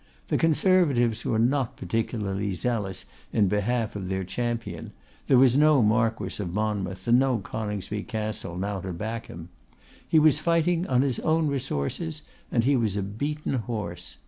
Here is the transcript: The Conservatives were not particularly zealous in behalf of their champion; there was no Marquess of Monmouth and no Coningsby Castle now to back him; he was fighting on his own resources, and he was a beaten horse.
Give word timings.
The 0.29 0.37
Conservatives 0.39 1.23
were 1.25 1.37
not 1.37 1.77
particularly 1.77 2.53
zealous 2.53 3.05
in 3.31 3.47
behalf 3.47 3.95
of 3.95 4.09
their 4.09 4.23
champion; 4.23 4.93
there 5.27 5.37
was 5.37 5.55
no 5.55 5.83
Marquess 5.83 6.39
of 6.39 6.51
Monmouth 6.51 7.07
and 7.07 7.19
no 7.19 7.37
Coningsby 7.37 8.01
Castle 8.07 8.57
now 8.57 8.81
to 8.81 8.93
back 8.93 9.27
him; 9.27 9.49
he 10.09 10.17
was 10.17 10.39
fighting 10.39 10.87
on 10.87 11.03
his 11.03 11.19
own 11.19 11.45
resources, 11.49 12.23
and 12.51 12.63
he 12.63 12.75
was 12.75 12.95
a 12.97 13.03
beaten 13.03 13.53
horse. 13.53 14.17